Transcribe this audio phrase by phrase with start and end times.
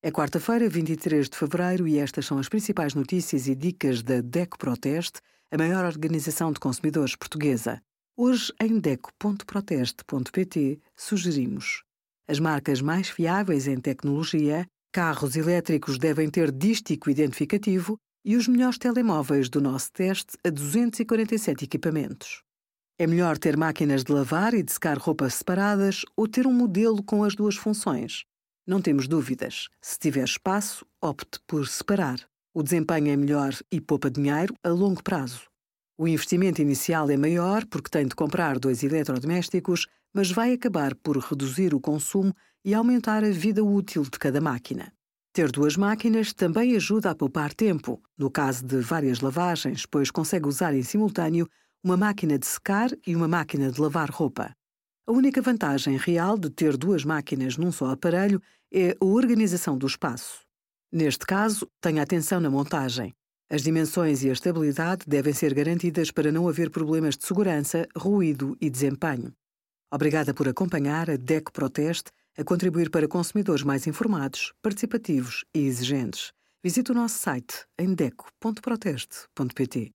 [0.00, 4.56] É quarta-feira, 23 de fevereiro, e estas são as principais notícias e dicas da DECO
[4.56, 7.82] Proteste, a maior organização de consumidores portuguesa.
[8.16, 11.82] Hoje, em DECO.proteste.pt, sugerimos
[12.28, 18.76] as marcas mais fiáveis em tecnologia, carros elétricos devem ter dístico identificativo e os melhores
[18.76, 22.42] telemóveis do nosso teste a 247 equipamentos.
[22.98, 27.02] É melhor ter máquinas de lavar e de secar roupas separadas ou ter um modelo
[27.02, 28.26] com as duas funções.
[28.68, 29.70] Não temos dúvidas.
[29.80, 32.18] Se tiver espaço, opte por separar.
[32.52, 35.40] O desempenho é melhor e poupa dinheiro a longo prazo.
[35.96, 41.16] O investimento inicial é maior porque tem de comprar dois eletrodomésticos, mas vai acabar por
[41.16, 44.92] reduzir o consumo e aumentar a vida útil de cada máquina.
[45.32, 50.46] Ter duas máquinas também ajuda a poupar tempo, no caso de várias lavagens, pois consegue
[50.46, 51.48] usar em simultâneo
[51.82, 54.54] uma máquina de secar e uma máquina de lavar roupa.
[55.08, 59.86] A única vantagem real de ter duas máquinas num só aparelho é a organização do
[59.86, 60.42] espaço.
[60.92, 63.14] Neste caso, tenha atenção na montagem.
[63.50, 68.54] As dimensões e a estabilidade devem ser garantidas para não haver problemas de segurança, ruído
[68.60, 69.32] e desempenho.
[69.90, 76.32] Obrigada por acompanhar a DECO Proteste a contribuir para consumidores mais informados, participativos e exigentes.
[76.62, 79.90] Visite o nosso site em deco.proteste.pt.